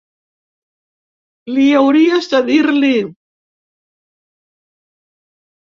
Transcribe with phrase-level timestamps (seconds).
[1.57, 2.93] Li hauries de dir-li.